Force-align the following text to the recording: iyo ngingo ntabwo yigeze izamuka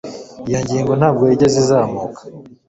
iyo 0.47 0.59
ngingo 0.63 0.91
ntabwo 0.99 1.23
yigeze 1.29 1.55
izamuka 1.63 2.19